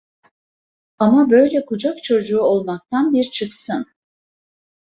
Ama 0.99 1.29
böyle 1.29 1.65
kucak 1.65 2.03
çocuğu 2.03 2.41
olmaktan 2.41 3.13
bir 3.13 3.23
çıksın! 3.31 3.85